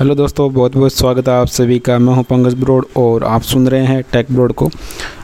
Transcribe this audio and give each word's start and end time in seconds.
Hello 0.00 0.14
दोस्तों, 0.14 0.52
बहुत 0.52 0.76
बहुत 0.76 0.92
स्वागत 0.92 1.26
है 1.28 1.34
आप 1.34 1.46
सभी 1.46 1.78
का। 1.78 1.98
मैं 1.98 2.12
हूँ 2.14 2.22
पंकज 2.24 2.54
ब्रोड 2.60 2.84
और 2.96 3.24
आप 3.24 3.42
सुन 3.42 3.66
रहे 3.68 3.86
हैं 3.86 4.02
टेक 4.12 4.26
ब्रोड 4.32 4.52
को। 4.52 4.68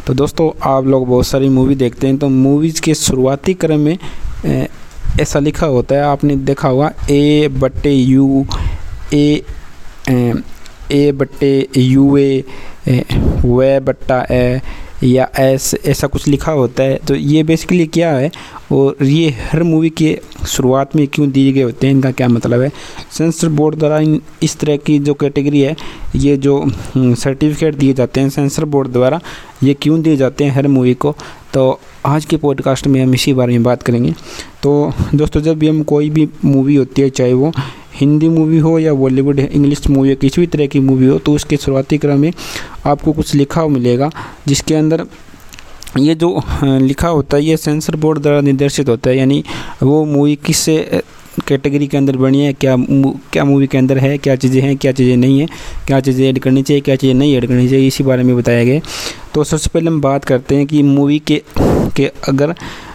तो 0.06 0.14
दोस्तों, 0.14 0.50
आप 0.70 0.86
लोग 0.86 1.06
बहुत 1.08 1.26
सारी 1.26 1.48
मूवी 1.48 1.74
देखते 1.74 2.06
हैं 2.06 2.16
तो 2.18 2.28
मूवीज़ 2.28 2.80
के 2.82 2.94
शुरुआती 2.94 3.54
क्रम 3.54 3.80
में 3.80 4.68
ऐसा 5.20 5.38
लिखा 5.38 5.66
होता 5.66 5.94
है, 5.94 6.02
आपने 6.02 6.36
देखा 6.36 6.68
होगा, 6.68 6.92
ए 7.10 7.48
बट्टे 7.52 7.92
यू, 7.92 8.46
ए 9.14 9.42
ए 10.10 11.12
बट्टे 11.12 11.68
यू 11.76 12.16
ए, 12.16 12.44
वे 12.88 13.78
बट्टा 13.80 14.20
ए 14.30 14.60
या 15.02 15.30
एस 15.38 15.74
ऐसा 15.86 16.06
कुछ 16.06 16.28
लिखा 16.28 16.52
होता 16.52 16.82
है। 16.82 16.96
तो 16.96 17.14
ये 17.14 17.42
बेसिकली 17.42 17.86
क्या 17.86 18.12
है? 18.12 18.30
और 18.72 19.04
ये 19.04 19.30
हर 19.30 19.62
मूवी 19.62 19.90
के 19.90 20.20
शुरुआत 20.48 20.96
में 20.96 21.08
क्यों 21.08 21.30
दिए 21.30 21.52
गए 21.52 21.62
होते 21.62 21.86
हैं? 21.86 21.94
इनका 21.94 22.10
क्या 22.10 22.28
मतलब 22.28 22.60
है? 22.60 22.70
सेंसर 23.12 23.48
बोर्ड 23.48 23.76
द्वारा 23.76 23.98
इन, 23.98 24.20
इस 24.42 24.56
तरह 24.56 24.76
की 24.76 24.98
जो 24.98 25.14
कैटेगरी 25.14 25.60
है, 25.60 25.76
ये 26.16 26.36
जो 26.36 26.64
सर्टिफिकेट 26.96 27.74
दिए 27.74 27.92
जाते 27.92 28.20
हैं 28.20 28.30
सेंसर 28.30 28.64
बोर्ड 28.64 28.88
द्वारा, 28.88 29.20
ये 29.62 29.74
क्यों 29.74 30.02
दिए 30.02 30.16
जाते 30.16 30.44
हैं 30.44 30.50
हर 30.50 30.68
मूवी 30.68 30.94
को? 30.94 31.16
तो 31.54 31.80
आज 32.06 32.24
के 32.24 32.36
पॉडकास्ट 32.36 32.86
में 32.86 33.02
हम 33.02 33.14
इसी 33.14 33.32
बारे 33.32 33.52
में 33.52 33.62
बात 33.62 33.82
करेंगे। 33.82 34.12
तो 34.62 34.92
दोस्तों, 35.14 35.40
जब 35.40 35.58
भी 35.58 35.68
हम 35.68 35.82
कोई 35.82 36.10
भी 36.10 36.28
मूवी 36.44 36.74
होती 36.74 37.02
है, 37.02 37.10
चाहे 37.10 37.32
वो 37.32 37.52
हिंदी 37.96 38.28
मूवी 38.28 38.58
हो 38.58 38.78
या 38.78 38.94
बॉलीवुड, 38.94 39.38
इंग्लिश 39.40 39.88
मूवी 39.90 40.10
या 40.10 40.14
किसी 40.16 40.40
भी 40.40 40.46
तरह 40.46 40.66
की 40.66 40.80
मूवी 40.80 41.06
हो 41.06 41.18
तो 41.18 41.34
उसके 41.34 41.56
शुरुआती 41.56 41.98
क्रम 41.98 42.20
में 42.20 42.32
आपको 42.86 43.12
कुछ 43.12 43.34
लिखा 43.34 43.66
मिलेगा, 43.68 44.10
जिसके 44.48 44.74
अंदर 44.74 45.06
ये 45.98 46.14
जो 46.14 46.40
लिखा 46.62 47.08
होता 47.08 47.36
है, 47.36 47.44
ये 47.44 47.56
सेंसर 47.56 47.96
बोर्ड 47.96 48.18
द्वारा 48.22 48.40
निर्देशित 48.40 48.88
होता 48.88 49.10
है, 49.10 49.16
यानी 49.16 49.42
वो 49.82 50.04
मूवी 50.06 50.34
किस 50.46 50.64
कैटेगरी 51.46 51.86
के 51.86 51.96
अंदर 51.96 52.16
बनी 52.16 52.40
है, 52.40 52.52
क्या 52.54 52.76
क्या 53.32 53.44
मूवी 53.44 53.66
के 53.66 53.78
अंदर 53.78 53.98
है, 53.98 54.16
क्या 54.18 54.36
चीज़ें 54.36 54.60
हैं, 54.62 54.76
क्या 54.76 54.92
चीज़ें 54.92 55.16
नहीं 55.16 55.38
हैं, 55.40 55.48
क्या 55.86 56.00
चीज़ें 56.00 56.28
ऐड 56.28 56.38
करनी 56.38 56.62
चाहिए, 56.62 56.80
क्या 56.80 56.96
चीज़ें 56.96 57.14
नहीं 57.14 57.36
ऐड 57.36 57.46
करनी 57.46 57.68
चाहिए, 57.68 57.86
इसी 57.86 58.04
बारे 58.04 58.22
में 58.22 58.36
बताया 58.36 58.64
गया 58.64 58.80
तो 59.34 59.44
सबसे 59.44 59.70
पहले 59.74 59.86
हम 59.86 60.00
बात 60.00 60.24
करते 60.24 60.56
हैं 60.56 60.66
कि 60.66 60.82
मूवी 60.82 61.18
के 61.26 61.42
के 61.96 62.10
अगर 62.28 62.54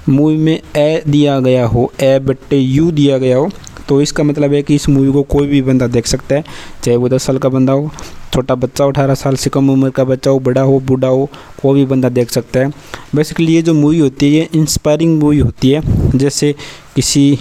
मूवी 0.10 0.38
में 0.38 0.60
ए 0.78 1.02
दिया 1.08 1.40
गया 1.40 1.66
हो, 1.66 1.92
ए 2.02 2.18
बट्टे 2.20 2.58
यू 2.58 2.92
दिया 2.92 3.18
गया 3.18 3.38
हो 3.38 3.50
तो 3.92 4.02
इसका 4.02 4.24
मतलब 4.24 4.54
है 4.54 4.62
कि 4.64 4.76
इस 4.76 4.88
मूवी 4.90 5.12
को 5.12 5.22
कोई 5.24 5.48
भी 5.48 5.62
बंदा 5.62 5.88
देख 5.90 6.06
सकता 6.08 6.36
है, 6.36 6.44
चाहे 6.84 6.98
वो 6.98 7.08
दस 7.10 7.24
साल 7.24 7.38
का 7.38 7.50
बंदा 7.50 7.74
हो, 7.74 7.90
छोटा 8.34 8.56
बच्चा 8.56 8.84
हो, 8.84 8.92
अठारह 8.92 9.16
साल 9.16 9.36
से 9.36 9.50
कम 9.50 9.70
उम्र 9.70 9.90
का 9.90 10.04
बच्चा 10.04 10.32
हो, 10.32 10.40
बड़ा 10.40 10.62
हो, 10.62 10.80
बूढ़ा 10.82 11.08
हो, 11.08 11.30
कोई 11.62 11.80
भी 11.80 11.86
बंदा 11.86 12.10
देख 12.10 12.30
सकता 12.32 12.60
है। 12.60 12.70
बेसिकली 13.16 13.54
ये 13.54 13.62
जो 13.62 13.74
मूवी 13.74 14.00
होती 14.00 14.28
है, 14.28 14.34
ये 14.34 14.48
इंस्पायरिंग 14.56 15.20
मूवी 15.20 15.40
होती 15.40 15.72
है। 15.72 15.82
जैसे 16.18 16.54
किसी 16.96 17.38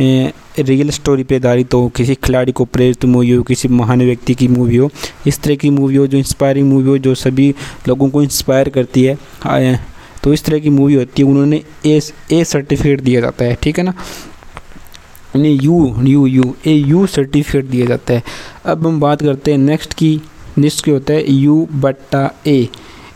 रियल 0.00 0.90
स्टोरी 0.90 1.24
पे 1.24 1.36
आधारित 1.36 1.74
हो, 1.74 1.88
किसी 1.96 2.14
खिलाड़ी 2.16 2.52
को 2.52 2.64
प्रेरित 2.66 3.04
मूवी 3.06 3.30
हो, 3.30 3.42
किसी 3.42 3.68
महान 3.70 4.02
व्यक्ति 4.02 4.34
की 4.34 4.48
मूवी 4.48 4.76
हो, 4.76 4.90
इस 5.26 5.40
तरह 5.42 5.56
की 5.56 5.70
मूवी 5.70 5.96
हो, 5.96 6.06
जो 6.06 6.18
इंस्पायरिंग 6.18 6.68
मूवी 6.70 6.88
हो, 6.88 6.96
जो 6.98 7.14
सभी 7.16 7.54
लोगों 7.88 8.08
को 8.08 8.22
इंस्पायर 8.22 8.68
करती 8.70 9.04
है 9.04 9.16
तो 10.22 10.32
इस 10.32 10.44
तरह 10.44 10.58
की 10.58 10.70
मूवी 10.70 10.94
होती 10.94 11.22
है, 11.22 11.28
उन्होंने 11.28 11.62
ए 11.86 12.00
ए 12.32 12.42
सर्टिफिकेट 12.44 13.00
दिया 13.00 13.20
जाता 13.20 13.44
है, 13.44 13.56
ठीक 13.62 13.78
है 13.78 13.84
ना? 13.84 13.92
इन्हें 15.36 15.52
U 15.52 15.94
U 16.02 16.26
U 16.26 16.54
A 16.66 16.72
U 16.72 17.06
certificate 17.06 17.64
दिया 17.64 17.86
जाता 17.86 18.14
है। 18.14 18.22
अब 18.66 18.86
हम 18.86 19.00
बात 19.00 19.22
करते 19.22 19.50
हैं 19.50 19.58
नेक्स्ट 19.58 19.94
की 19.94 20.20
नेक्स्ट 20.58 20.84
की 20.84 20.90
होता 20.90 21.12
है? 21.12 21.32
यू 21.32 21.66
बट्टा 21.72 22.30
ए 22.46 22.68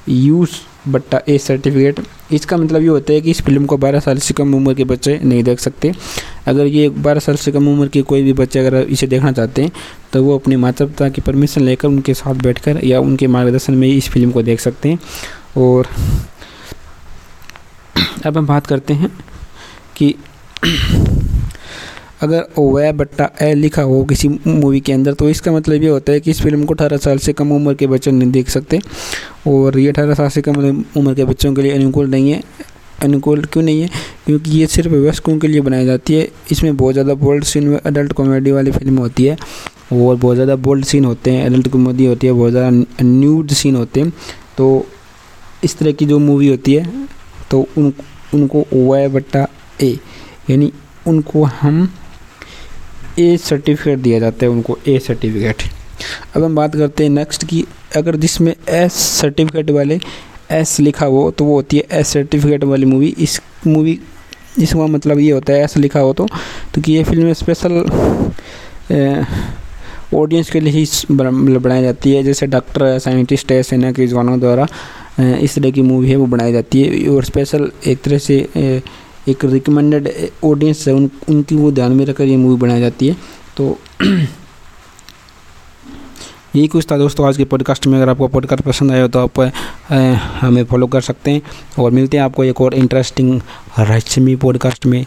यू 0.09 0.47
बट्टा 0.89 1.21
ए 1.29 1.37
सर्टिफिकेट 1.39 2.01
इसका 2.33 2.57
मतलब 2.57 2.83
ये 2.83 2.89
होता 2.89 3.13
है 3.13 3.21
कि 3.21 3.31
इस 3.31 3.41
फ़िल्म 3.43 3.67
को 3.67 3.77
12 3.79 4.01
साल 4.01 4.19
से 4.19 4.35
कम 4.35 4.55
उम्र 4.55 4.75
के 4.75 4.85
बच्चे 4.85 5.19
नहीं 5.25 5.43
देख 5.45 5.61
सकते। 5.61 5.93
अगर 6.47 6.67
ये 6.67 6.89
12 6.99 7.21
साल 7.21 7.37
से 7.37 7.53
कम 7.53 7.69
उम्र 7.69 7.89
के 7.89 8.03
कोई 8.03 8.23
भी 8.23 8.33
बच्चे 8.33 8.59
अगर 8.59 8.77
इसे 8.77 9.07
देखना 9.07 9.33
चाहते 9.33 9.63
हैं 9.63 9.73
तो 10.13 10.23
वो 10.25 10.39
अपने 10.39 10.57
माता 10.57 10.85
पिता 10.85 11.09
की 11.09 11.21
परमिशन 11.21 11.63
लेकर 11.63 11.89
उनके 11.89 12.15
साथ 12.15 12.35
बैठकर 12.35 12.85
या 12.85 13.01
उनके 13.01 13.27
मार्गदर्शन 13.27 13.75
में 13.75 13.89
इस 13.89 14.09
फ़िल्म 14.09 14.31
को 14.31 14.43
देख 14.43 14.61
सकते 14.61 14.89
हैं। 14.89 14.99
और 15.57 15.89
अब 18.27 18.37
हम 18.39 18.47
बात 18.47 18.67
करते 18.67 18.95
हैं 18.95 19.11
कि 19.97 20.15
अगर 22.23 22.47
ओवै 22.59 22.93
बट्टा 22.93 23.31
ए 23.43 23.53
लिखा 23.55 23.83
हो 23.83 24.03
किसी 24.05 24.29
मूवी 24.47 24.81
के 24.81 24.93
अंदर 24.93 25.15
तो 25.15 25.29
इसका 25.29 25.53
मतलब 25.53 25.83
ये 25.83 25.89
होता 25.89 26.13
है 26.13 26.21
कि 26.21 26.31
इस 26.31 26.41
फ़िल्म 26.43 26.65
को 26.65 26.75
अठारह 26.75 26.97
साल 26.99 27.19
से 27.19 27.33
कम 27.33 27.53
उम्र 27.53 27.75
के 27.75 27.87
बच्चे 27.87 28.11
नहीं 28.11 28.31
देख 28.33 28.49
सकते। 28.51 28.81
और 29.49 29.79
ये 29.79 29.89
अठारह 29.89 30.15
साल 30.15 30.29
से 30.29 30.43
कम 30.43 30.85
उम्र 30.97 31.15
के 31.15 31.25
बच्चों 31.25 31.53
के 31.55 31.63
लिए 31.63 31.73
अनुकूल 31.75 32.11
नहीं 32.11 32.31
है। 32.31 32.43
अनुकूल 33.03 33.45
क्यों 33.45 33.63
नहीं 33.65 33.81
है? 33.83 33.89
क्योंकि 34.27 34.51
ये 34.51 34.67
सिर्फ़ 34.67 34.93
वयस्कों 34.93 35.37
के 35.39 35.49
लिए 35.49 35.61
बनाई 35.61 35.85
जाती 35.87 36.15
है। 36.15 36.29
इसमें 36.53 36.77
बहुत 36.77 36.93
ज़्यादा 36.93 37.15
बोल्ड 37.17 37.45
सीन 37.45 37.75
अडल्ट 37.77 38.13
कॉमेडी 38.13 38.51
वाली 38.53 38.71
फ़िल्म 38.71 38.99
होती 38.99 39.25
है। 39.25 39.37
और 39.93 40.17
बहुत 40.17 40.35
ज़्यादा 40.35 40.57
बोल्ड 40.59 40.85
सीन 40.85 41.05
होते 41.05 41.31
हैं 41.31 41.47
अडल्ट 41.47 41.69
कॉमेडी 41.69 42.07
होती 42.07 42.27
है, 42.27 42.33
बहुत 42.33 42.51
ज़्यादा 42.51 42.71
न्यूड 43.03 43.51
सीन 43.53 43.77
होते 43.77 44.01
हैं। 44.01 44.13
तो 44.59 44.87
इस 45.65 45.77
तरह 45.79 45.93
की 45.93 46.07
जो 46.07 46.19
मूवी 46.19 46.49
होती 46.49 46.75
है 46.75 47.07
तो 47.51 47.67
उन, 47.79 47.93
उनको 48.35 48.61
ओ 48.75 49.09
बट्टा 49.11 49.47
ए, 49.83 49.97
यानी 50.51 50.73
उनको 51.07 51.43
हम 51.43 51.89
ए 53.19 53.37
सर्टिफिकेट 53.39 53.99
दिया 53.99 54.19
जाता 54.19 54.45
है 54.47 54.51
उनको 54.51 54.79
ए 54.89 54.99
सर्टिफिकेट 54.99 55.63
अब 56.37 56.45
हम 56.45 56.55
बात 56.57 56.77
करते 56.77 57.03
हैं 57.05 57.11
नेक्स्ट 57.11 57.45
की, 57.45 57.65
अगर 57.97 58.17
जिसमें 58.17 58.55
एस 58.71 58.93
सर्टिफिकेट 58.93 59.71
वाले 59.71 59.99
एस 60.51 60.79
लिखा 60.81 61.07
हो 61.07 61.31
तो 61.31 61.45
वो 61.45 61.55
होती 61.55 61.77
है 61.77 62.01
एस 62.01 62.09
सर्टिफिकेट 62.09 62.65
वाली 62.65 62.87
मूवी 62.87 63.15
इस 63.19 63.41
मूवी 63.67 63.99
इसका 64.59 64.87
मतलब 64.87 65.19
ये 65.19 65.31
होता 65.31 65.53
है 65.53 65.65
एस 65.65 65.77
लिखा 65.77 66.01
हो 66.01 66.13
तो 66.13 66.27
क्योंकि 66.27 66.93
ये 66.93 67.05
फ़िल्म 67.05 67.33
स्पेशल 67.33 67.85
ऑडियंस 70.15 70.51
के 70.51 70.61
लिए 70.61 70.73
ही 70.73 70.87
मतलब 71.11 71.63
बनाई 71.63 71.83
जाती 71.83 72.15
है। 72.15 72.23
जैसे 72.23 72.47
डॉक्टर 72.47 72.85
है 72.85 72.99
साइंटिस्ट 73.01 73.53
है 73.53 73.63
सेना 73.63 73.93
के 73.93 74.07
जवानों 74.07 74.39
द्वारा 74.41 74.67
इस 75.21 75.55
तरह 75.55 75.71
की 75.71 75.83
मूवी 75.83 76.11
है, 76.11 76.17
वो 76.17 76.27
बनाई 76.27 76.53
जाती 76.53 76.83
है। 76.83 77.09
और 77.09 77.25
स्पेशल 77.25 77.71
एक 77.87 78.03
तरह 78.03 78.19
से 78.19 78.83
एक 79.29 79.45
रिकमेंडेड 79.45 80.09
ऑडियंस 80.45 80.89
है, 80.89 80.95
उन, 80.95 81.11
उनकी 81.29 81.57
वो 81.57 81.71
ध्यान 81.73 81.93
में 81.93 82.05
रखकर 82.07 82.25
ये 82.25 82.37
मूवी 82.37 82.57
बनाई 82.57 82.81
जाती 82.81 83.09
है। 83.09 83.17
तो 83.57 83.79
यही 86.57 86.67
कुछ 86.69 86.87
था 86.91 86.99
दोस्तों 86.99 87.27
आज 87.29 87.37
के 87.37 87.45
पॉडकास्ट 87.45 87.87
में। 87.87 87.97
अगर 87.99 88.09
आपको 88.09 88.29
पॉडकास्ट 88.29 88.63
पसंद 88.63 88.93
आया 88.93 89.03
हो 89.03 89.09
तो 89.09 89.19
आप 89.19 89.41
हमें 90.41 90.65
फॉलो 90.65 90.87
कर 90.87 91.01
सकते 91.01 91.31
हैं। 91.31 91.43
और 91.79 91.91
मिलते 91.91 92.17
हैं 92.17 92.25
आपको 92.25 92.45
एक 92.45 92.61
और 92.61 92.75
इंटरेस्टिंग 92.75 93.41
रहस्यमी 93.79 94.37
पॉडकास्ट 94.37 94.87
में। 94.87 95.05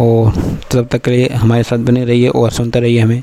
और 0.00 0.32
तब 0.72 0.88
तक 0.92 1.02
के 1.02 1.10
लिए 1.10 1.28
हमारे 1.28 1.62
साथ 1.62 1.78
बने 1.78 2.04
रहिए 2.04 2.28
और 2.28 2.50
सुनते 2.50 2.80
रहिए 2.80 3.00
हमें। 3.00 3.20